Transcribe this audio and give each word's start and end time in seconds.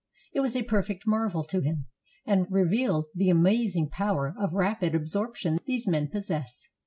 It 0.33 0.39
was 0.39 0.55
a 0.55 0.63
perfect 0.63 1.05
marvel 1.05 1.43
to 1.43 1.59
him, 1.59 1.85
and 2.25 2.47
revealed 2.49 3.05
the 3.13 3.29
amazing 3.29 3.89
power 3.89 4.33
of 4.39 4.51
rapid 4.55 4.95
ab 4.95 5.03
sorption 5.05 5.63
these 5.65 5.87
men 5.87 6.07
possess. 6.07 6.69